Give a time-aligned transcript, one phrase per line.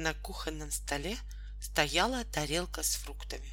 [0.00, 1.18] На кухонном столе
[1.60, 3.52] стояла тарелка с фруктами.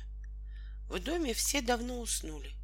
[0.88, 2.56] В доме все давно уснули,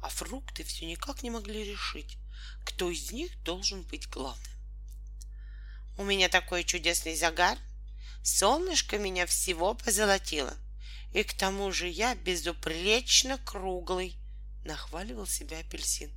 [0.00, 2.18] а фрукты все никак не могли решить,
[2.64, 4.52] кто из них должен быть главным.
[5.98, 7.58] У меня такой чудесный загар.
[8.22, 10.56] Солнышко меня всего позолотило.
[11.12, 14.16] И к тому же я безупречно круглый,
[14.64, 16.12] нахваливал себя апельсин.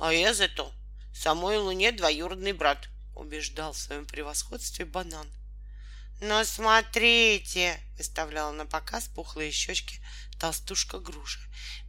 [0.00, 0.72] А я зато
[1.14, 5.30] самой Луне двоюродный брат, убеждал в своем превосходстве банан.
[6.26, 10.00] Но смотрите, выставляла на показ пухлые щечки
[10.40, 11.38] толстушка груша.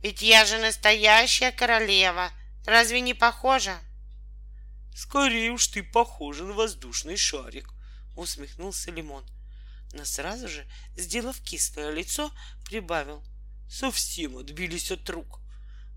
[0.02, 2.30] Ведь я же настоящая королева.
[2.66, 3.80] Разве не похожа?
[4.94, 7.70] Скорее уж ты похожа на воздушный шарик,
[8.18, 9.26] усмехнулся Лимон.
[9.94, 10.68] Но сразу же,
[10.98, 12.30] сделав кислое лицо,
[12.66, 13.24] прибавил.
[13.70, 15.40] Совсем отбились от рук.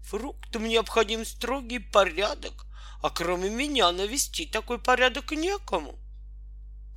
[0.05, 2.67] Фруктам необходим строгий порядок,
[3.03, 5.99] а кроме меня навести такой порядок некому.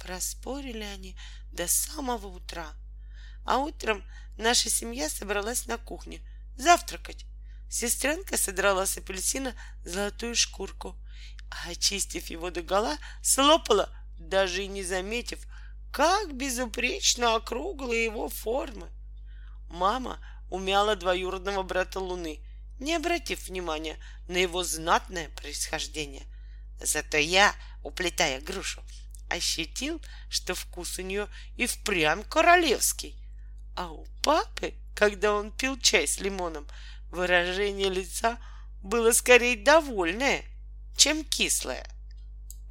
[0.01, 1.15] Проспорили они
[1.51, 2.73] до самого утра.
[3.45, 4.03] А утром
[4.37, 6.21] наша семья собралась на кухне
[6.57, 7.25] завтракать.
[7.69, 9.53] Сестренка содрала с апельсина
[9.85, 10.95] золотую шкурку,
[11.49, 15.45] а очистив его до гола, слопала, даже и не заметив,
[15.93, 18.89] как безупречно округлы его формы.
[19.69, 22.39] Мама умяла двоюродного брата Луны,
[22.79, 26.23] не обратив внимания на его знатное происхождение.
[26.81, 28.81] Зато я, уплетая грушу,
[29.31, 33.15] ощутил, что вкус у нее и впрямь королевский.
[33.75, 36.67] А у папы, когда он пил чай с лимоном,
[37.09, 38.37] выражение лица
[38.83, 40.43] было скорее довольное,
[40.97, 41.85] чем кислое.